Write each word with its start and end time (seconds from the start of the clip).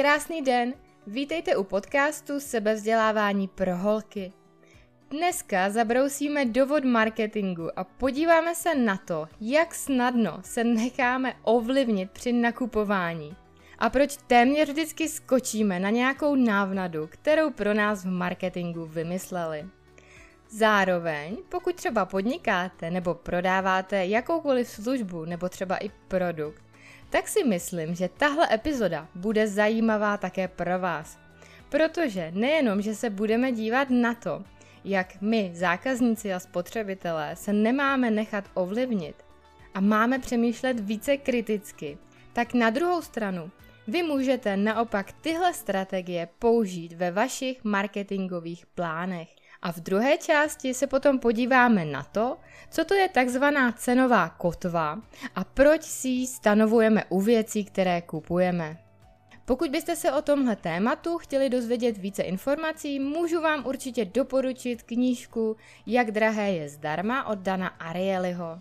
Krásný 0.00 0.42
den, 0.42 0.74
vítejte 1.06 1.56
u 1.56 1.64
podcastu 1.64 2.40
Sebevzdělávání 2.40 3.48
pro 3.48 3.76
holky. 3.76 4.32
Dneska 5.10 5.70
zabrousíme 5.70 6.44
do 6.44 6.66
vod 6.66 6.84
marketingu 6.84 7.78
a 7.78 7.84
podíváme 7.84 8.54
se 8.54 8.74
na 8.74 8.96
to, 8.96 9.28
jak 9.40 9.74
snadno 9.74 10.38
se 10.44 10.64
necháme 10.64 11.34
ovlivnit 11.42 12.10
při 12.10 12.32
nakupování. 12.32 13.36
A 13.78 13.90
proč 13.90 14.16
téměř 14.26 14.68
vždycky 14.68 15.08
skočíme 15.08 15.80
na 15.80 15.90
nějakou 15.90 16.34
návnadu, 16.34 17.06
kterou 17.06 17.50
pro 17.50 17.74
nás 17.74 18.04
v 18.04 18.10
marketingu 18.10 18.86
vymysleli. 18.86 19.66
Zároveň, 20.48 21.36
pokud 21.48 21.74
třeba 21.74 22.04
podnikáte 22.04 22.90
nebo 22.90 23.14
prodáváte 23.14 24.06
jakoukoliv 24.06 24.68
službu 24.68 25.24
nebo 25.24 25.48
třeba 25.48 25.76
i 25.76 25.90
produkt, 26.08 26.67
tak 27.10 27.28
si 27.28 27.44
myslím, 27.44 27.94
že 27.94 28.08
tahle 28.08 28.54
epizoda 28.54 29.08
bude 29.14 29.48
zajímavá 29.48 30.16
také 30.16 30.48
pro 30.48 30.78
vás. 30.78 31.18
Protože 31.68 32.30
nejenom, 32.34 32.82
že 32.82 32.94
se 32.94 33.10
budeme 33.10 33.52
dívat 33.52 33.90
na 33.90 34.14
to, 34.14 34.44
jak 34.84 35.20
my, 35.20 35.50
zákazníci 35.54 36.34
a 36.34 36.40
spotřebitelé, 36.40 37.36
se 37.36 37.52
nemáme 37.52 38.10
nechat 38.10 38.44
ovlivnit 38.54 39.16
a 39.74 39.80
máme 39.80 40.18
přemýšlet 40.18 40.80
více 40.80 41.16
kriticky, 41.16 41.98
tak 42.32 42.54
na 42.54 42.70
druhou 42.70 43.02
stranu 43.02 43.50
vy 43.86 44.02
můžete 44.02 44.56
naopak 44.56 45.12
tyhle 45.12 45.54
strategie 45.54 46.28
použít 46.38 46.92
ve 46.92 47.10
vašich 47.10 47.64
marketingových 47.64 48.66
plánech. 48.66 49.28
A 49.62 49.72
v 49.72 49.80
druhé 49.80 50.18
části 50.18 50.74
se 50.74 50.86
potom 50.86 51.18
podíváme 51.18 51.84
na 51.84 52.02
to, 52.02 52.36
co 52.70 52.84
to 52.84 52.94
je 52.94 53.08
takzvaná 53.08 53.72
cenová 53.72 54.28
kotva 54.28 54.98
a 55.34 55.44
proč 55.44 55.82
si 55.82 56.08
ji 56.08 56.26
stanovujeme 56.26 57.04
u 57.08 57.20
věcí, 57.20 57.64
které 57.64 58.02
kupujeme. 58.02 58.78
Pokud 59.44 59.70
byste 59.70 59.96
se 59.96 60.12
o 60.12 60.22
tomhle 60.22 60.56
tématu 60.56 61.18
chtěli 61.18 61.50
dozvědět 61.50 61.98
více 61.98 62.22
informací, 62.22 63.00
můžu 63.00 63.40
vám 63.40 63.66
určitě 63.66 64.04
doporučit 64.04 64.82
knížku 64.82 65.56
Jak 65.86 66.10
drahé 66.10 66.52
je 66.52 66.68
zdarma 66.68 67.26
od 67.26 67.38
Dana 67.38 67.68
Arielyho. 67.68 68.60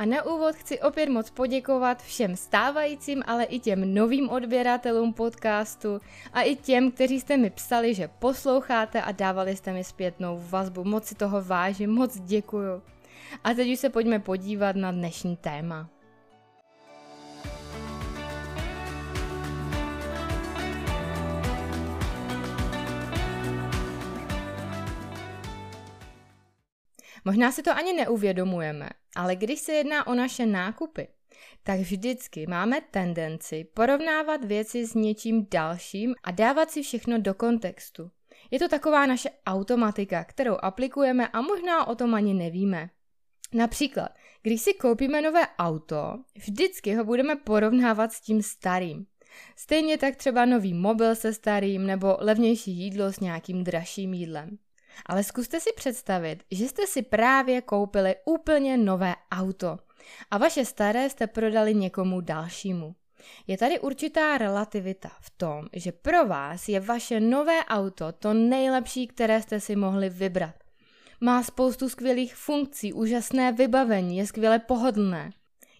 A 0.00 0.04
na 0.04 0.24
úvod 0.24 0.56
chci 0.56 0.80
opět 0.80 1.08
moc 1.08 1.30
poděkovat 1.30 2.02
všem 2.02 2.36
stávajícím, 2.36 3.22
ale 3.26 3.44
i 3.44 3.58
těm 3.58 3.94
novým 3.94 4.30
odběratelům 4.30 5.12
podcastu 5.12 6.00
a 6.32 6.42
i 6.42 6.56
těm, 6.56 6.90
kteří 6.90 7.20
jste 7.20 7.36
mi 7.36 7.50
psali, 7.50 7.94
že 7.94 8.08
posloucháte 8.18 9.02
a 9.02 9.12
dávali 9.12 9.56
jste 9.56 9.72
mi 9.72 9.84
zpětnou 9.84 10.42
vazbu. 10.48 10.84
Moc 10.84 11.06
si 11.06 11.14
toho 11.14 11.42
vážím, 11.42 11.90
moc 11.90 12.20
děkuju. 12.20 12.82
A 13.44 13.54
teď 13.54 13.72
už 13.72 13.78
se 13.78 13.88
pojďme 13.88 14.18
podívat 14.18 14.76
na 14.76 14.92
dnešní 14.92 15.36
téma. 15.36 15.88
Možná 27.24 27.52
si 27.52 27.62
to 27.62 27.70
ani 27.70 27.92
neuvědomujeme, 27.92 28.88
ale 29.16 29.36
když 29.36 29.60
se 29.60 29.72
jedná 29.72 30.06
o 30.06 30.14
naše 30.14 30.46
nákupy, 30.46 31.08
tak 31.62 31.80
vždycky 31.80 32.46
máme 32.46 32.80
tendenci 32.90 33.64
porovnávat 33.74 34.44
věci 34.44 34.86
s 34.86 34.94
něčím 34.94 35.46
dalším 35.50 36.14
a 36.24 36.30
dávat 36.30 36.70
si 36.70 36.82
všechno 36.82 37.20
do 37.20 37.34
kontextu. 37.34 38.10
Je 38.50 38.58
to 38.58 38.68
taková 38.68 39.06
naše 39.06 39.30
automatika, 39.46 40.24
kterou 40.24 40.56
aplikujeme 40.62 41.28
a 41.28 41.40
možná 41.40 41.86
o 41.86 41.94
tom 41.94 42.14
ani 42.14 42.34
nevíme. 42.34 42.90
Například, 43.52 44.08
když 44.42 44.60
si 44.60 44.74
koupíme 44.74 45.22
nové 45.22 45.40
auto, 45.58 46.18
vždycky 46.34 46.94
ho 46.94 47.04
budeme 47.04 47.36
porovnávat 47.36 48.12
s 48.12 48.20
tím 48.20 48.42
starým. 48.42 49.06
Stejně 49.56 49.98
tak 49.98 50.16
třeba 50.16 50.44
nový 50.44 50.74
mobil 50.74 51.14
se 51.14 51.34
starým 51.34 51.86
nebo 51.86 52.16
levnější 52.20 52.72
jídlo 52.72 53.12
s 53.12 53.20
nějakým 53.20 53.64
dražším 53.64 54.14
jídlem. 54.14 54.58
Ale 55.06 55.24
zkuste 55.24 55.60
si 55.60 55.70
představit, 55.76 56.42
že 56.50 56.64
jste 56.68 56.86
si 56.86 57.02
právě 57.02 57.60
koupili 57.60 58.16
úplně 58.24 58.76
nové 58.76 59.14
auto 59.32 59.78
a 60.30 60.38
vaše 60.38 60.64
staré 60.64 61.10
jste 61.10 61.26
prodali 61.26 61.74
někomu 61.74 62.20
dalšímu. 62.20 62.94
Je 63.46 63.58
tady 63.58 63.80
určitá 63.80 64.38
relativita 64.38 65.10
v 65.20 65.30
tom, 65.30 65.66
že 65.72 65.92
pro 65.92 66.26
vás 66.26 66.68
je 66.68 66.80
vaše 66.80 67.20
nové 67.20 67.64
auto 67.64 68.12
to 68.12 68.34
nejlepší, 68.34 69.06
které 69.06 69.42
jste 69.42 69.60
si 69.60 69.76
mohli 69.76 70.08
vybrat. 70.08 70.54
Má 71.20 71.42
spoustu 71.42 71.88
skvělých 71.88 72.34
funkcí, 72.34 72.92
úžasné 72.92 73.52
vybavení, 73.52 74.18
je 74.18 74.26
skvěle 74.26 74.58
pohodlné. 74.58 75.30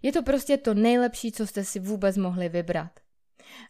Je 0.03 0.12
to 0.12 0.22
prostě 0.22 0.56
to 0.56 0.75
nejlepší, 0.75 1.32
co 1.32 1.47
jste 1.47 1.65
si 1.65 1.78
vůbec 1.78 2.16
mohli 2.16 2.48
vybrat. 2.48 2.91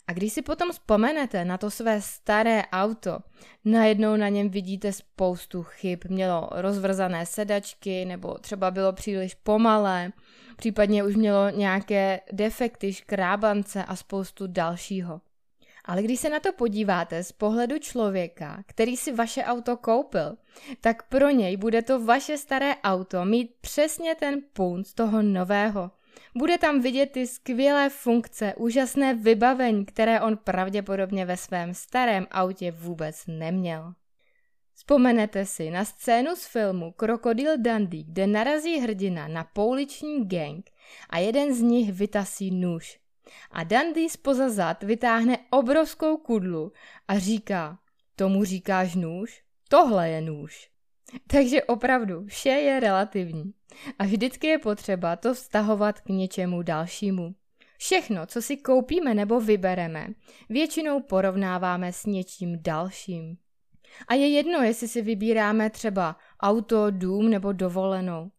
A 0.06 0.12
když 0.12 0.32
si 0.32 0.42
potom 0.42 0.72
vzpomenete 0.72 1.44
na 1.44 1.58
to 1.58 1.70
své 1.70 2.00
staré 2.00 2.62
auto, 2.72 3.18
najednou 3.64 4.16
na 4.16 4.28
něm 4.28 4.48
vidíte 4.48 4.92
spoustu 4.92 5.62
chyb. 5.62 5.98
Mělo 6.08 6.48
rozvrzané 6.52 7.26
sedačky, 7.26 8.04
nebo 8.04 8.38
třeba 8.38 8.70
bylo 8.70 8.92
příliš 8.92 9.34
pomalé, 9.34 10.12
případně 10.56 11.04
už 11.04 11.16
mělo 11.16 11.50
nějaké 11.50 12.20
defekty, 12.32 12.92
škrábance 12.92 13.84
a 13.84 13.96
spoustu 13.96 14.46
dalšího. 14.46 15.20
Ale 15.84 16.02
když 16.02 16.20
se 16.20 16.28
na 16.28 16.40
to 16.40 16.52
podíváte 16.52 17.24
z 17.24 17.32
pohledu 17.32 17.78
člověka, 17.78 18.62
který 18.66 18.96
si 18.96 19.12
vaše 19.12 19.44
auto 19.44 19.76
koupil, 19.76 20.36
tak 20.80 21.08
pro 21.08 21.30
něj 21.30 21.56
bude 21.56 21.82
to 21.82 22.04
vaše 22.04 22.38
staré 22.38 22.74
auto 22.84 23.24
mít 23.24 23.54
přesně 23.60 24.14
ten 24.14 24.40
punt 24.52 24.94
toho 24.94 25.22
nového. 25.22 25.90
Bude 26.36 26.58
tam 26.58 26.80
vidět 26.80 27.06
ty 27.06 27.26
skvělé 27.26 27.88
funkce, 27.90 28.54
úžasné 28.56 29.14
vybavení, 29.14 29.84
které 29.84 30.20
on 30.20 30.36
pravděpodobně 30.36 31.26
ve 31.26 31.36
svém 31.36 31.74
starém 31.74 32.26
autě 32.30 32.70
vůbec 32.70 33.24
neměl. 33.26 33.94
Vzpomenete 34.74 35.46
si 35.46 35.70
na 35.70 35.84
scénu 35.84 36.36
z 36.36 36.46
filmu 36.46 36.92
Krokodil 36.92 37.56
Dundee, 37.56 38.02
kde 38.02 38.26
narazí 38.26 38.78
hrdina 38.78 39.28
na 39.28 39.44
pouliční 39.44 40.28
gang 40.28 40.70
a 41.10 41.18
jeden 41.18 41.54
z 41.54 41.60
nich 41.60 41.92
vytasí 41.92 42.50
nůž. 42.50 42.98
A 43.50 43.64
Dundee 43.64 44.10
spoza 44.10 44.48
zad 44.48 44.82
vytáhne 44.82 45.38
obrovskou 45.50 46.16
kudlu 46.16 46.72
a 47.08 47.18
říká, 47.18 47.78
tomu 48.16 48.44
říkáš 48.44 48.94
nůž? 48.94 49.42
Tohle 49.68 50.08
je 50.08 50.20
nůž. 50.20 50.70
Takže 51.26 51.62
opravdu, 51.62 52.26
vše 52.26 52.48
je 52.48 52.80
relativní. 52.80 53.52
A 53.98 54.04
vždycky 54.04 54.46
je 54.46 54.58
potřeba 54.58 55.16
to 55.16 55.34
vztahovat 55.34 56.00
k 56.00 56.08
něčemu 56.08 56.62
dalšímu. 56.62 57.34
Všechno, 57.78 58.26
co 58.26 58.42
si 58.42 58.56
koupíme 58.56 59.14
nebo 59.14 59.40
vybereme, 59.40 60.08
většinou 60.48 61.00
porovnáváme 61.00 61.92
s 61.92 62.06
něčím 62.06 62.62
dalším. 62.62 63.36
A 64.08 64.14
je 64.14 64.28
jedno, 64.28 64.62
jestli 64.62 64.88
si 64.88 65.02
vybíráme 65.02 65.70
třeba 65.70 66.16
auto, 66.40 66.90
dům 66.90 67.30
nebo 67.30 67.52
dovolenou. 67.52 68.30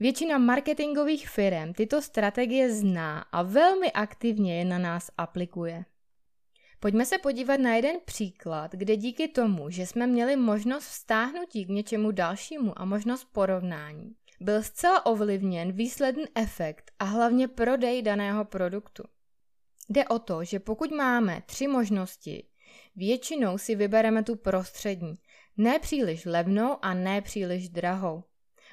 Většina 0.00 0.38
marketingových 0.38 1.28
firm 1.28 1.72
tyto 1.72 2.02
strategie 2.02 2.72
zná 2.72 3.24
a 3.32 3.42
velmi 3.42 3.92
aktivně 3.92 4.58
je 4.58 4.64
na 4.64 4.78
nás 4.78 5.10
aplikuje. 5.18 5.84
Pojďme 6.80 7.04
se 7.04 7.18
podívat 7.18 7.60
na 7.60 7.74
jeden 7.74 7.96
příklad, 8.04 8.72
kde 8.72 8.96
díky 8.96 9.28
tomu, 9.28 9.70
že 9.70 9.86
jsme 9.86 10.06
měli 10.06 10.36
možnost 10.36 10.84
vztáhnutí 10.84 11.64
k 11.64 11.68
něčemu 11.68 12.10
dalšímu 12.10 12.78
a 12.80 12.84
možnost 12.84 13.24
porovnání, 13.32 14.14
byl 14.40 14.62
zcela 14.62 15.06
ovlivněn 15.06 15.72
výsledný 15.72 16.24
efekt 16.34 16.90
a 16.98 17.04
hlavně 17.04 17.48
prodej 17.48 18.02
daného 18.02 18.44
produktu. 18.44 19.02
Jde 19.88 20.08
o 20.08 20.18
to, 20.18 20.44
že 20.44 20.60
pokud 20.60 20.90
máme 20.90 21.42
tři 21.46 21.68
možnosti, 21.68 22.46
většinou 22.96 23.58
si 23.58 23.74
vybereme 23.74 24.22
tu 24.22 24.36
prostřední, 24.36 25.18
ne 25.56 25.78
příliš 25.78 26.24
levnou 26.24 26.76
a 26.82 26.94
ne 26.94 27.22
příliš 27.22 27.68
drahou. 27.68 28.24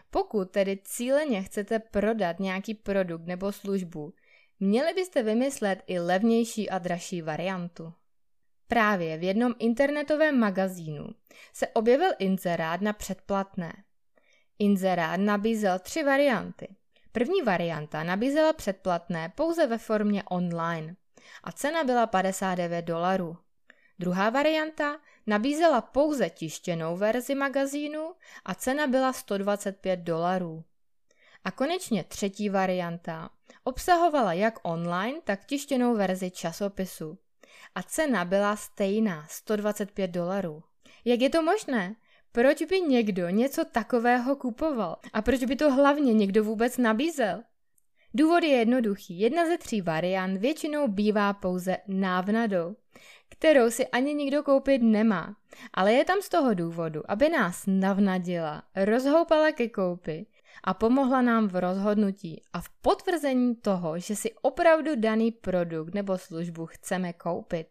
Pokud 0.10 0.52
tedy 0.52 0.80
cíleně 0.84 1.44
chcete 1.44 1.80
prodat 1.80 2.40
nějaký 2.40 2.74
produkt 2.74 3.26
nebo 3.26 3.52
službu, 3.52 4.14
měli 4.60 4.94
byste 4.94 5.24
vymyslet 5.24 5.84
i 5.88 6.00
levnější 6.00 6.70
a 6.70 6.80
dražší 6.80 7.22
variantu. 7.22 7.94
Právě 8.68 9.18
v 9.18 9.24
jednom 9.24 9.54
internetovém 9.60 10.40
magazínu 10.40 11.08
se 11.54 11.68
objevil 11.68 12.12
inzerát 12.20 12.82
na 12.82 12.94
předplatné. 12.94 13.74
Inzerát 14.60 15.20
nabízel 15.20 15.80
tři 15.80 16.04
varianty. 16.04 16.68
První 17.12 17.42
varianta 17.42 18.04
nabízela 18.04 18.54
předplatné 18.54 19.30
pouze 19.36 19.68
ve 19.68 19.78
formě 19.78 20.24
online 20.24 20.96
a 21.44 21.52
cena 21.52 21.84
byla 21.84 22.08
59 22.08 22.82
dolarů. 22.82 23.38
Druhá 24.00 24.30
varianta 24.30 25.00
nabízela 25.28 25.82
pouze 25.82 26.30
tištěnou 26.30 26.98
verzi 26.98 27.36
magazínu 27.36 28.14
a 28.46 28.56
cena 28.56 28.88
byla 28.88 29.14
125 29.14 30.00
dolarů. 30.00 30.64
A 31.44 31.52
konečně 31.52 32.04
třetí 32.04 32.50
varianta 32.50 33.30
obsahovala 33.64 34.34
jak 34.34 34.60
online, 34.64 35.22
tak 35.24 35.46
tištěnou 35.46 35.96
verzi 35.96 36.32
časopisu. 36.32 37.18
A 37.76 37.84
cena 37.84 38.26
byla 38.26 38.56
stejná, 38.56 39.26
125 39.30 40.12
dolarů. 40.12 40.64
Jak 41.06 41.22
je 41.22 41.30
to 41.30 41.42
možné? 41.42 41.96
Proč 42.32 42.64
by 42.64 42.82
někdo 42.82 43.30
něco 43.30 43.66
takového 43.66 44.36
kupoval? 44.36 44.98
A 45.14 45.22
proč 45.22 45.44
by 45.44 45.56
to 45.56 45.72
hlavně 45.72 46.14
někdo 46.14 46.44
vůbec 46.44 46.78
nabízel? 46.78 47.44
Důvod 48.14 48.44
je 48.44 48.50
jednoduchý. 48.50 49.20
Jedna 49.20 49.46
ze 49.46 49.58
tří 49.58 49.82
variant 49.82 50.38
většinou 50.38 50.88
bývá 50.88 51.34
pouze 51.34 51.78
návnadou. 51.88 52.76
kterou 53.30 53.72
si 53.72 53.88
ani 53.88 54.14
nikdo 54.14 54.44
koupit 54.44 54.82
nemá, 54.82 55.36
ale 55.74 55.94
je 55.94 56.06
tam 56.06 56.22
z 56.22 56.30
toho 56.30 56.54
důvodu, 56.54 57.12
aby 57.12 57.30
nás 57.30 57.64
navnadila, 57.68 58.64
rozhoupala 58.76 59.52
ke 59.52 59.70
koupi 59.70 60.26
a 60.64 60.74
pomohla 60.74 61.22
nám 61.22 61.48
v 61.48 61.56
rozhodnutí 61.56 62.42
a 62.54 62.62
v 62.62 62.70
potvrzení 62.70 63.56
toho, 63.56 64.00
že 64.00 64.16
si 64.16 64.34
opravdu 64.42 64.96
daný 64.96 65.32
produkt 65.32 65.94
nebo 65.94 66.18
službu 66.18 66.66
chceme 66.66 67.14
koupit. 67.14 67.68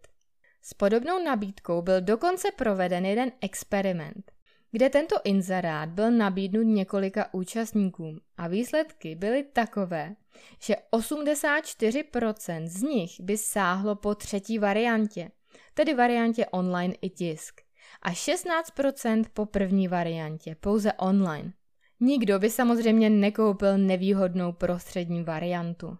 S 0.62 0.74
podobnou 0.74 1.24
nabídkou 1.24 1.82
byl 1.82 2.00
dokonce 2.00 2.48
proveden 2.56 3.06
jeden 3.06 3.32
experiment, 3.40 4.32
kde 4.70 4.90
tento 4.90 5.16
inzerát 5.24 5.88
byl 5.88 6.10
nabídnut 6.10 6.66
několika 6.66 7.34
účastníkům 7.34 8.20
a 8.36 8.48
výsledky 8.48 9.14
byly 9.14 9.42
takové, 9.42 10.16
že 10.62 10.76
84% 10.92 12.66
z 12.66 12.82
nich 12.82 13.20
by 13.20 13.38
sáhlo 13.38 13.96
po 13.96 14.14
třetí 14.14 14.58
variantě, 14.58 15.30
tedy 15.74 15.94
variantě 15.94 16.46
online 16.46 16.94
i 17.02 17.10
tisk, 17.10 17.60
a 18.02 18.10
16% 18.10 19.24
po 19.32 19.46
první 19.46 19.88
variantě, 19.88 20.56
pouze 20.60 20.92
online. 20.92 21.52
Nikdo 22.00 22.38
by 22.38 22.50
samozřejmě 22.50 23.10
nekoupil 23.10 23.78
nevýhodnou 23.78 24.52
prostřední 24.52 25.22
variantu. 25.22 25.98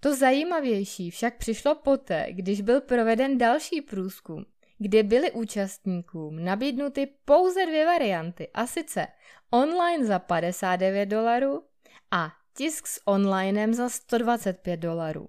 To 0.00 0.16
zajímavější 0.16 1.10
však 1.10 1.36
přišlo 1.36 1.74
poté, 1.74 2.26
když 2.30 2.60
byl 2.60 2.80
proveden 2.80 3.38
další 3.38 3.80
průzkum, 3.80 4.44
kde 4.78 5.02
byly 5.02 5.32
účastníkům 5.32 6.44
nabídnuty 6.44 7.08
pouze 7.24 7.66
dvě 7.66 7.86
varianty, 7.86 8.48
a 8.54 8.66
sice 8.66 9.06
online 9.50 10.04
za 10.04 10.18
59 10.18 11.06
dolarů 11.06 11.62
a 12.10 12.32
tisk 12.56 12.86
s 12.86 13.00
onlinem 13.04 13.74
za 13.74 13.88
125 13.88 14.76
dolarů. 14.76 15.26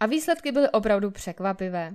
A 0.00 0.06
výsledky 0.06 0.52
byly 0.52 0.70
opravdu 0.70 1.10
překvapivé. 1.10 1.94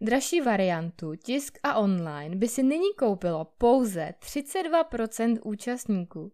Dražší 0.00 0.40
variantu, 0.40 1.14
tisk 1.14 1.58
a 1.62 1.74
online, 1.74 2.36
by 2.36 2.48
si 2.48 2.62
nyní 2.62 2.94
koupilo 2.98 3.44
pouze 3.44 4.14
32% 4.20 5.38
účastníků, 5.44 6.32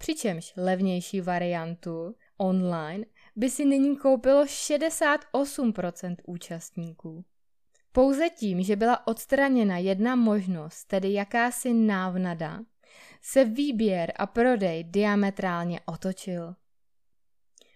přičemž 0.00 0.52
levnější 0.56 1.20
variantu, 1.20 2.14
online, 2.36 3.04
by 3.36 3.50
si 3.50 3.64
nyní 3.64 3.96
koupilo 3.96 4.44
68% 4.44 6.16
účastníků. 6.26 7.24
Pouze 7.92 8.30
tím, 8.30 8.62
že 8.62 8.76
byla 8.76 9.06
odstraněna 9.06 9.78
jedna 9.78 10.16
možnost, 10.16 10.84
tedy 10.84 11.12
jakási 11.12 11.74
návnada, 11.74 12.60
se 13.22 13.44
výběr 13.44 14.12
a 14.16 14.26
prodej 14.26 14.84
diametrálně 14.84 15.80
otočil. 15.86 16.54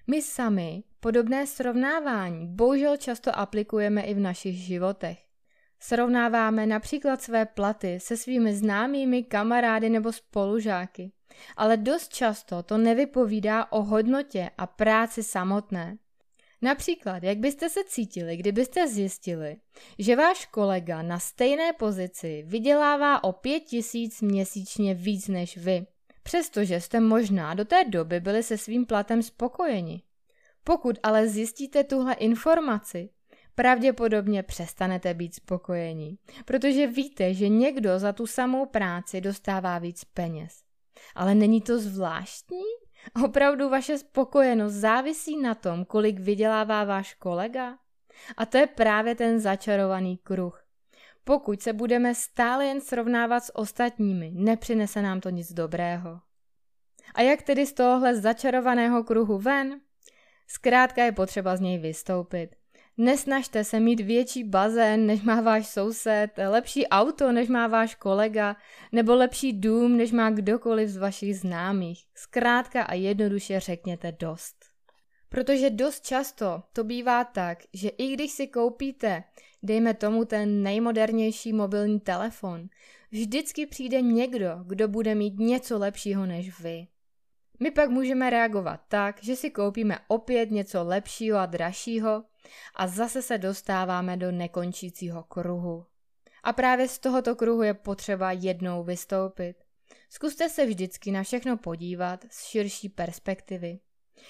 My 0.06 0.23
sami 0.23 0.82
podobné 1.00 1.47
srovnávání 1.47 2.47
bohužel 2.47 2.97
často 2.97 3.38
aplikujeme 3.38 4.03
i 4.03 4.15
v 4.15 4.21
našich 4.21 4.56
životech. 4.56 5.19
Srovnáváme 5.81 6.67
například 6.67 7.23
své 7.23 7.47
platy 7.47 8.00
se 8.00 8.17
svými 8.17 8.55
známými 8.55 9.23
kamarády 9.23 9.91
nebo 9.91 10.12
spolužáky, 10.12 11.12
ale 11.56 11.76
dost 11.76 12.15
často 12.15 12.62
to 12.62 12.79
nevypovídá 12.79 13.73
o 13.73 13.82
hodnotě 13.82 14.50
a 14.59 14.67
práci 14.67 15.23
samotné. 15.23 15.99
Například, 16.62 17.23
jak 17.23 17.38
byste 17.38 17.69
se 17.69 17.81
cítili, 17.85 18.37
kdybyste 18.37 18.88
zjistili, 18.88 19.56
že 19.99 20.17
váš 20.17 20.47
kolega 20.47 21.03
na 21.03 21.19
stejné 21.19 21.73
pozici 21.73 22.44
vydělává 22.47 23.25
o 23.25 23.32
pět 23.32 23.61
tisíc 23.61 24.23
měsíčně 24.23 24.94
víc 24.94 25.29
než 25.29 25.56
vy, 25.56 25.87
přestože 26.23 26.81
jste 26.81 27.00
možná 27.00 27.55
do 27.55 27.65
té 27.65 27.85
doby 27.85 28.21
byli 28.21 28.43
se 28.43 28.59
svým 28.59 28.87
platem 28.87 29.23
spokojeni. 29.23 30.03
Pokud 30.65 30.99
ale 31.03 31.29
zjistíte 31.29 31.85
tuhle 31.85 32.15
informaci, 32.15 33.11
pravděpodobně 33.55 34.43
přestanete 34.43 35.15
být 35.15 35.35
spokojení, 35.35 36.19
protože 36.44 36.87
víte, 36.87 37.35
že 37.35 37.49
někdo 37.49 37.99
za 37.99 38.12
tu 38.12 38.26
samou 38.26 38.67
práci 38.67 39.21
dostává 39.21 39.79
víc 39.79 40.05
peněz. 40.05 40.63
Ale 41.15 41.35
není 41.35 41.61
to 41.61 41.79
zvláštní? 41.79 42.62
Opravdu 43.25 43.69
vaše 43.69 43.99
spokojenost 43.99 44.75
závisí 44.75 45.37
na 45.37 45.55
tom, 45.55 45.85
kolik 45.85 46.21
vydělává 46.21 46.85
váš 46.85 47.15
kolega? 47.15 47.79
A 48.37 48.47
to 48.47 48.59
je 48.59 48.67
právě 48.67 49.15
ten 49.15 49.41
začarovaný 49.41 50.17
kruh. 50.17 50.65
Pokud 51.25 51.62
se 51.62 51.73
budeme 51.73 52.15
stále 52.15 52.67
jen 52.67 52.81
srovnávat 52.81 53.45
s 53.45 53.56
ostatními, 53.56 54.31
nepřinese 54.35 55.03
nám 55.03 55.21
to 55.21 55.31
nic 55.31 55.53
dobrého. 55.53 56.21
A 57.15 57.21
jak 57.23 57.43
tedy 57.43 57.67
z 57.67 57.73
tohohle 57.73 58.17
začarovaného 58.17 59.05
kruhu 59.05 59.39
ven? 59.39 59.81
Zkrátka 60.47 61.05
je 61.05 61.12
potřeba 61.12 61.57
z 61.57 61.61
něj 61.61 61.79
vystoupit. 61.79 62.57
Nesnažte 62.96 63.64
se 63.64 63.81
mít 63.81 64.00
větší 64.00 64.44
bazén, 64.44 65.06
než 65.06 65.23
má 65.23 65.41
váš 65.41 65.67
soused, 65.67 66.31
lepší 66.49 66.87
auto, 66.87 67.32
než 67.32 67.49
má 67.49 67.67
váš 67.67 67.94
kolega, 67.94 68.56
nebo 68.93 69.14
lepší 69.14 69.52
dům, 69.52 69.96
než 69.96 70.12
má 70.12 70.31
kdokoliv 70.31 70.88
z 70.88 70.96
vašich 70.96 71.37
známých. 71.38 72.05
Zkrátka 72.14 72.82
a 72.82 72.94
jednoduše 72.94 73.61
řekněte 73.61 74.12
dost. 74.12 74.56
Protože 75.29 75.70
dost 75.70 76.06
často 76.06 76.62
to 76.73 76.85
bývá 76.85 77.25
tak, 77.25 77.58
že 77.73 77.88
i 77.88 78.12
když 78.12 78.31
si 78.31 78.46
koupíte, 78.46 79.25
dejme 79.62 79.94
tomu 79.94 80.25
ten 80.25 80.62
nejmodernější 80.62 81.52
mobilní 81.52 82.00
telefon, 82.00 82.69
vždycky 83.11 83.67
přijde 83.67 84.00
někdo, 84.00 84.49
kdo 84.67 84.88
bude 84.88 85.14
mít 85.14 85.38
něco 85.38 85.79
lepšího 85.79 86.26
než 86.26 86.61
vy. 86.61 86.87
My 87.61 87.70
pak 87.70 87.90
můžeme 87.90 88.31
reagovat 88.31 88.81
tak, 88.88 89.23
že 89.23 89.37
si 89.37 89.50
koupíme 89.50 89.99
opět 90.08 90.50
něco 90.50 90.85
lepšího 90.85 91.38
a 91.38 91.47
dražšího 91.47 92.25
a 92.75 92.87
zase 92.87 93.23
se 93.23 93.38
dostáváme 93.38 94.17
do 94.17 94.32
nekončícího 94.32 95.23
kruhu. 95.23 95.87
A 96.43 96.52
právě 96.52 96.88
z 96.88 96.99
tohoto 96.99 97.37
kruhu 97.37 97.62
je 97.62 97.75
potřeba 97.75 98.32
jednou 98.32 98.85
vystoupit. 98.85 99.56
Zkuste 100.11 100.49
se 100.49 100.67
vždycky 100.67 101.11
na 101.11 101.23
všechno 101.23 101.56
podívat 101.56 102.25
z 102.31 102.44
širší 102.44 102.88
perspektivy. 102.88 103.79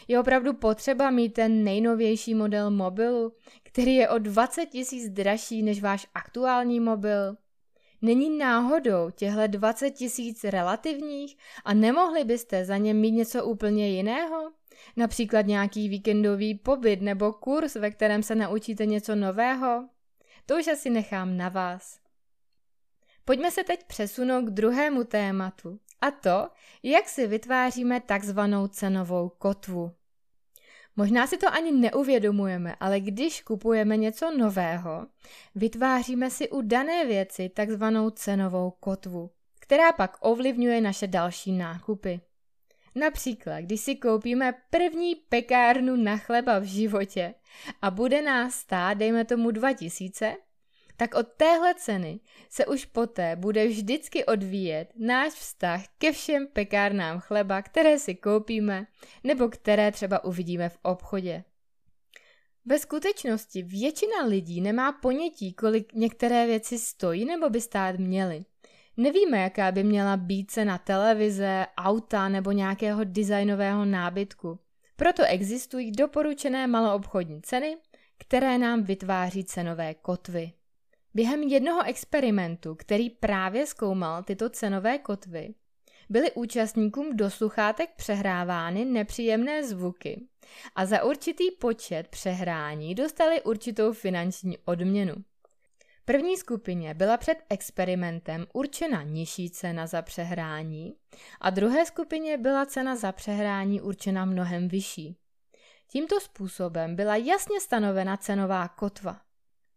Je 0.09 0.21
opravdu 0.21 0.55
potřeba 0.55 1.11
mít 1.11 1.29
ten 1.29 1.65
nejnovější 1.65 2.35
model 2.35 2.71
mobilu, 2.71 3.33
který 3.63 3.95
je 3.95 4.09
o 4.09 4.19
20 4.19 4.67
tisíc 4.67 5.11
dražší 5.11 5.63
než 5.63 5.83
váš 5.83 6.07
aktuální 6.15 6.81
mobil? 6.81 7.37
Není 8.03 8.39
náhodou 8.39 9.11
těhle 9.11 9.49
20 9.49 9.91
tisíc 9.91 10.45
relativních 10.45 11.37
a 11.65 11.75
nemohli 11.75 12.25
byste 12.25 12.65
za 12.65 12.77
ně 12.77 12.95
mít 12.95 13.13
něco 13.13 13.45
úplně 13.45 13.89
jiného? 13.89 14.53
Například 14.97 15.47
nějaký 15.47 15.89
víkendový 15.89 16.55
pobyt 16.55 17.03
nebo 17.03 17.33
kurz, 17.33 17.75
ve 17.75 17.91
kterém 17.91 18.23
se 18.23 18.35
naučíte 18.35 18.87
něco 18.87 19.15
nového? 19.15 19.89
To 20.47 20.57
už 20.57 20.69
asi 20.69 20.91
nechám 20.91 21.37
na 21.37 21.49
vás. 21.49 22.01
Pojďme 23.25 23.51
se 23.51 23.65
teď 23.65 23.85
přesunout 23.87 24.43
k 24.43 24.51
druhému 24.51 25.05
tématu, 25.05 25.79
a 26.01 26.11
to, 26.11 26.49
jak 26.83 27.09
si 27.09 27.27
vytváříme 27.27 28.01
takzvanou 28.01 28.67
cenovou 28.67 29.29
kotvu. 29.29 29.93
Možná 30.97 31.27
si 31.27 31.37
to 31.37 31.55
ani 31.55 31.73
neuvědomujeme, 31.73 32.77
ale 32.81 33.01
když 33.01 33.43
kupujeme 33.43 33.97
něco 33.97 34.31
nového, 34.39 35.07
vytváříme 35.55 36.31
si 36.31 36.51
u 36.51 36.63
dané 36.63 37.07
věci 37.07 37.49
takzvanou 37.49 38.11
cenovou 38.11 38.71
kotvu, 38.71 39.31
která 39.61 39.93
pak 39.93 40.17
ovlivňuje 40.21 40.81
naše 40.81 41.07
další 41.07 41.53
nákupy. 41.53 42.21
Například, 42.95 43.61
když 43.61 43.81
si 43.81 43.97
koupíme 43.97 44.55
první 44.71 45.15
pekárnu 45.15 45.97
na 45.97 46.17
chleba 46.17 46.59
v 46.59 46.65
životě 46.65 47.35
a 47.83 47.91
bude 47.91 48.23
nás 48.23 48.55
stát, 48.55 48.95
dejme 48.95 49.25
tomu 49.25 49.51
2000, 49.51 50.37
tak 50.97 51.15
od 51.15 51.27
téhle 51.37 51.75
ceny 51.75 52.21
se 52.51 52.67
už 52.67 52.85
poté 52.85 53.37
bude 53.37 53.67
vždycky 53.67 54.25
odvíjet 54.25 54.93
náš 54.97 55.33
vztah 55.33 55.83
ke 55.99 56.13
všem 56.13 56.47
pekárnám 56.47 57.21
chleba, 57.21 57.63
které 57.63 57.99
si 57.99 58.15
koupíme 58.15 58.87
nebo 59.25 59.49
které 59.49 59.93
třeba 59.93 60.25
uvidíme 60.25 60.69
v 60.69 60.79
obchodě. 60.83 61.45
Ve 62.65 62.79
skutečnosti 62.79 63.63
většina 63.63 64.25
lidí 64.27 64.61
nemá 64.61 64.93
ponětí, 64.93 65.53
kolik 65.53 65.93
některé 65.93 66.47
věci 66.47 66.79
stojí 66.79 67.25
nebo 67.25 67.51
by 67.51 67.61
stát 67.61 67.97
měly. 67.97 68.45
Nevíme, 68.97 69.39
jaká 69.39 69.73
by 69.73 69.85
měla 69.85 70.17
být 70.17 70.51
cena 70.51 70.79
televize, 70.79 71.67
auta 71.77 72.29
nebo 72.29 72.53
nějakého 72.53 73.05
designového 73.05 73.85
nábytku. 73.85 74.59
Proto 74.97 75.23
existují 75.27 75.93
doporučené 75.93 76.67
maloobchodní 76.67 77.43
ceny, 77.43 77.77
které 78.19 78.59
nám 78.59 78.83
vytváří 78.83 79.45
cenové 79.45 79.95
kotvy. 79.95 80.53
Během 81.15 81.43
jednoho 81.43 81.85
experimentu, 81.87 82.75
který 82.75 83.11
právě 83.11 83.67
zkoumal 83.67 84.23
tyto 84.23 84.51
cenové 84.51 84.99
kotvy, 84.99 85.55
byly 86.09 86.33
účastníkům 86.33 87.17
do 87.17 87.31
sluchátek 87.31 87.91
přehrávány 87.97 88.85
nepříjemné 88.85 89.65
zvuky 89.65 90.27
a 90.75 90.87
za 90.87 91.05
určitý 91.05 91.51
počet 91.51 92.09
přehrání 92.09 92.95
dostali 92.95 93.43
určitou 93.43 93.93
finanční 93.93 94.59
odměnu. 94.65 95.15
První 96.05 96.37
skupině 96.37 96.95
byla 96.95 97.17
před 97.17 97.39
experimentem 97.49 98.47
určena 98.53 99.03
nižší 99.03 99.51
cena 99.51 99.87
za 99.87 100.03
přehrání 100.03 100.95
a 101.41 101.51
druhé 101.51 101.87
skupině 101.87 102.39
byla 102.39 102.67
cena 102.67 102.97
za 102.97 103.13
přehrání 103.13 103.81
určena 103.81 104.25
mnohem 104.25 104.69
vyšší. 104.69 105.17
Tímto 105.89 106.21
způsobem 106.21 106.97
byla 106.97 107.17
jasně 107.17 107.61
stanovena 107.61 108.17
cenová 108.17 108.69
kotva. 108.69 109.21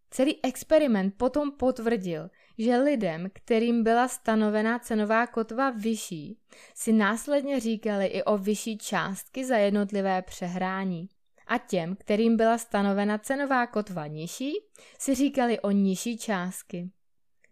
Celý 0.10 0.44
experiment 0.44 1.14
potom 1.18 1.52
potvrdil, 1.52 2.30
že 2.58 2.78
lidem, 2.78 3.30
kterým 3.34 3.84
byla 3.84 4.08
stanovená 4.08 4.80
cenová 4.80 5.28
kotva 5.28 5.70
vyšší, 5.70 6.40
si 6.76 6.94
následně 6.94 7.60
říkali 7.60 8.06
i 8.06 8.24
o 8.24 8.38
vyšší 8.38 8.78
částky 8.78 9.46
za 9.46 9.58
jednotlivé 9.58 10.22
přehrání. 10.22 11.10
A 11.48 11.58
těm, 11.58 11.96
kterým 11.96 12.38
byla 12.38 12.58
stanovena 12.58 13.18
cenová 13.18 13.68
kotva 13.68 14.08
nižší, 14.08 14.54
si 15.00 15.16
říkali 15.16 15.60
o 15.60 15.72
nižší 15.72 16.18
částky. 16.18 16.90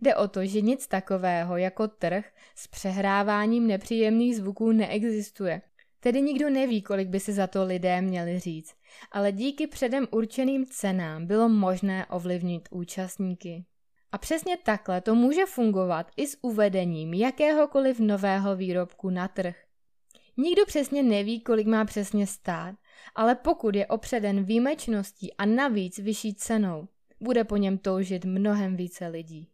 Jde 0.01 0.15
o 0.15 0.27
to, 0.27 0.45
že 0.45 0.61
nic 0.61 0.87
takového 0.87 1.57
jako 1.57 1.87
trh 1.87 2.25
s 2.55 2.67
přehráváním 2.67 3.67
nepříjemných 3.67 4.35
zvuků 4.35 4.71
neexistuje. 4.71 5.61
Tedy 5.99 6.21
nikdo 6.21 6.49
neví, 6.49 6.81
kolik 6.81 7.07
by 7.07 7.19
si 7.19 7.33
za 7.33 7.47
to 7.47 7.63
lidé 7.63 8.01
měli 8.01 8.39
říct, 8.39 8.75
ale 9.11 9.31
díky 9.31 9.67
předem 9.67 10.07
určeným 10.11 10.65
cenám 10.65 11.25
bylo 11.25 11.49
možné 11.49 12.05
ovlivnit 12.05 12.69
účastníky. 12.71 13.65
A 14.11 14.17
přesně 14.17 14.57
takhle 14.57 15.01
to 15.01 15.15
může 15.15 15.45
fungovat 15.45 16.11
i 16.17 16.27
s 16.27 16.37
uvedením 16.41 17.13
jakéhokoliv 17.13 17.99
nového 17.99 18.55
výrobku 18.55 19.09
na 19.09 19.27
trh. 19.27 19.55
Nikdo 20.37 20.65
přesně 20.65 21.03
neví, 21.03 21.41
kolik 21.41 21.67
má 21.67 21.85
přesně 21.85 22.27
stát, 22.27 22.75
ale 23.15 23.35
pokud 23.35 23.75
je 23.75 23.87
opředen 23.87 24.43
výjimečností 24.43 25.33
a 25.33 25.45
navíc 25.45 25.99
vyšší 25.99 26.33
cenou, 26.33 26.87
bude 27.19 27.43
po 27.43 27.57
něm 27.57 27.77
toužit 27.77 28.25
mnohem 28.25 28.75
více 28.75 29.07
lidí. 29.07 29.49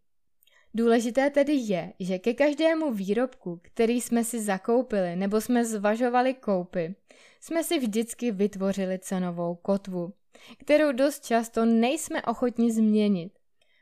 Důležité 0.74 1.30
tedy 1.30 1.54
je, 1.54 1.94
že 2.00 2.20
ke 2.20 2.34
každému 2.34 2.94
výrobku, 2.94 3.60
který 3.62 4.02
jsme 4.02 4.24
si 4.24 4.42
zakoupili 4.42 5.16
nebo 5.16 5.42
jsme 5.42 5.66
zvažovali 5.66 6.34
koupy, 6.34 6.96
jsme 7.42 7.64
si 7.64 7.80
vždycky 7.80 8.32
vytvořili 8.32 9.00
cenovou 9.00 9.56
kotvu, 9.56 10.14
kterou 10.58 10.92
dost 10.92 11.26
často 11.26 11.66
nejsme 11.66 12.22
ochotni 12.22 12.72
změnit. 12.72 13.34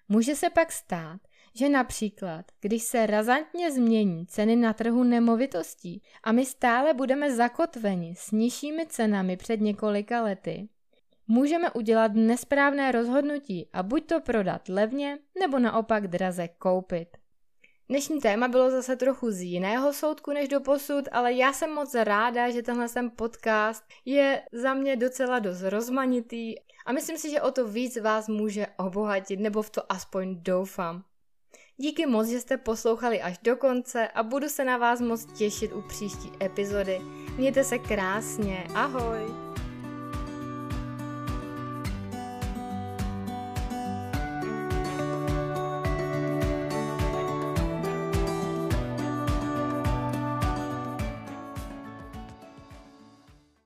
Může 0.10 0.36
se 0.36 0.50
pak 0.50 0.72
stát, 0.72 1.22
že 1.54 1.70
například, 1.70 2.46
když 2.62 2.84
se 2.84 3.06
razantně 3.06 3.72
změní 3.72 4.26
ceny 4.28 4.56
na 4.56 4.74
trhu 4.74 5.04
nemovitostí 5.04 6.02
a 6.24 6.32
my 6.32 6.46
stále 6.46 6.94
budeme 6.94 7.36
zakotveni 7.36 8.16
s 8.18 8.32
nižšími 8.32 8.86
cenami 8.86 9.38
před 9.38 9.62
několika 9.62 10.22
lety, 10.22 10.70
můžeme 11.28 11.72
udělat 11.72 12.12
nesprávné 12.14 12.92
rozhodnutí 12.92 13.70
a 13.74 13.84
buď 13.84 14.06
to 14.06 14.22
prodat 14.22 14.70
levně, 14.70 15.20
nebo 15.40 15.60
naopak 15.60 16.08
draze 16.08 16.48
koupit. 16.48 17.08
Dnešní 17.90 18.22
téma 18.22 18.48
bylo 18.48 18.72
zase 18.72 18.96
trochu 18.96 19.32
z 19.32 19.42
jiného 19.42 19.94
soudku 19.94 20.32
než 20.32 20.48
do 20.48 20.60
posud, 20.60 21.06
ale 21.12 21.34
já 21.34 21.54
jsem 21.54 21.74
moc 21.74 21.96
ráda, 21.96 22.50
že 22.50 22.62
tenhle 22.62 22.88
sem 22.88 23.10
podcast 23.10 23.84
je 24.06 24.42
za 24.52 24.74
mě 24.74 24.96
docela 24.96 25.40
dost 25.40 25.62
rozmanitý 25.62 26.56
a 26.86 26.92
myslím 26.92 27.18
si, 27.18 27.30
že 27.30 27.42
o 27.42 27.52
to 27.52 27.68
víc 27.68 27.98
vás 27.98 28.28
může 28.28 28.68
obohatit, 28.78 29.40
nebo 29.40 29.62
v 29.62 29.70
to 29.70 29.92
aspoň 29.92 30.44
doufám. 30.44 31.04
Díky 31.82 32.06
moc, 32.06 32.28
že 32.28 32.40
jste 32.40 32.58
poslouchali 32.58 33.22
až 33.22 33.38
do 33.44 33.56
konce 33.56 34.08
a 34.08 34.24
budu 34.24 34.50
se 34.50 34.66
na 34.66 34.78
vás 34.78 35.02
moc 35.02 35.26
těšit 35.26 35.74
u 35.74 35.82
příští 35.82 36.32
epizody. 36.44 37.02
Mějte 37.38 37.64
se 37.64 37.78
krásně, 37.78 38.68
ahoj! 38.76 39.49